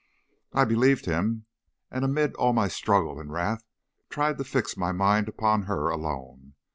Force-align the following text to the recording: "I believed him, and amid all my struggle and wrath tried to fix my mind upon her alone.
"I 0.51 0.65
believed 0.65 1.05
him, 1.05 1.45
and 1.91 2.03
amid 2.03 2.33
all 2.33 2.53
my 2.53 2.67
struggle 2.69 3.19
and 3.19 3.31
wrath 3.31 3.63
tried 4.09 4.39
to 4.39 4.43
fix 4.43 4.75
my 4.75 4.91
mind 4.91 5.29
upon 5.29 5.65
her 5.69 5.89
alone. 5.89 6.55